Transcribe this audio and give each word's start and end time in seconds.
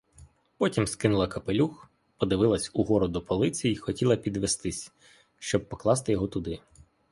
Потім 0.57 0.87
скинула 0.87 1.27
капелюх, 1.27 1.91
подивилась 2.17 2.71
угору 2.73 3.07
до 3.07 3.21
полиці 3.21 3.69
й 3.69 3.75
хотіла 3.77 4.15
підвестись, 4.15 4.91
щоб 5.39 5.69
покласти 5.69 6.11
його 6.11 6.27
туди. 6.27 6.61